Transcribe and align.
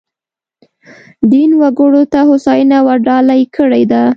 دین 1.31 1.51
وګړو 1.61 2.03
ته 2.11 2.19
هوساینه 2.29 2.77
ورډالۍ 2.87 3.43
کړې 3.55 3.83
ده. 3.91 4.03